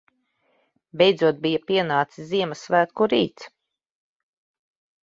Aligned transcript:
Beidzot 1.01 1.43
bija 1.43 1.61
pienācis 1.73 2.27
Ziemassvētku 2.33 3.13
rīts. 3.17 3.51